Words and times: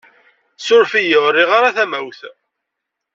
Suref-iyi! 0.65 1.17
Ur 1.25 1.31
rriɣ 1.33 1.49
ara 1.57 1.75
tamawt. 1.75 2.21